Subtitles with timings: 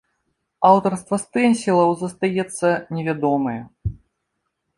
[0.69, 2.67] Аўтарства стэнсілаў застаецца
[2.97, 3.55] невядомае.